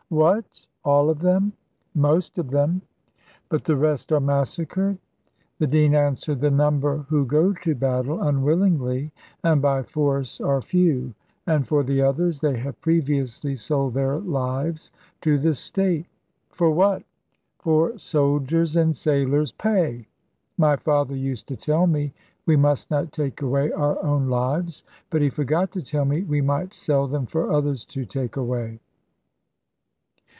"What! 0.11 0.65
all 0.83 1.09
of 1.09 1.19
them?" 1.21 1.53
"Most 1.95 2.37
of 2.37 2.49
them." 2.49 2.81
"But 3.47 3.63
the 3.63 3.77
rest 3.77 4.11
are 4.11 4.19
massacred?" 4.19 4.97
The 5.57 5.67
dean 5.67 5.95
answered, 5.95 6.41
"The 6.41 6.51
number 6.51 7.05
who 7.07 7.25
go 7.25 7.53
to 7.53 7.75
battle 7.75 8.21
unwillingly, 8.21 9.13
and 9.41 9.61
by 9.61 9.83
force, 9.83 10.41
are 10.41 10.61
few; 10.61 11.13
and 11.47 11.65
for 11.65 11.81
the 11.83 12.01
others, 12.01 12.41
they 12.41 12.57
have 12.57 12.81
previously 12.81 13.55
sold 13.55 13.93
their 13.93 14.17
lives 14.17 14.91
to 15.21 15.39
the 15.39 15.53
state." 15.53 16.07
"For 16.49 16.69
what?" 16.71 17.03
"For 17.59 17.97
soldiers' 17.97 18.75
and 18.75 18.93
sailors' 18.93 19.53
pay." 19.53 20.07
"My 20.57 20.75
father 20.75 21.15
used 21.15 21.47
to 21.47 21.55
tell 21.55 21.87
me, 21.87 22.13
we 22.45 22.57
must 22.57 22.91
not 22.91 23.13
take 23.13 23.41
away 23.41 23.71
our 23.71 23.97
own 24.03 24.27
lives; 24.27 24.83
but 25.09 25.21
he 25.21 25.29
forgot 25.29 25.71
to 25.71 25.81
tell 25.81 26.03
me 26.03 26.23
we 26.23 26.41
might 26.41 26.73
sell 26.73 27.07
them 27.07 27.27
for 27.27 27.49
others 27.53 27.85
to 27.95 28.03
take 28.03 28.35
away." 28.35 28.81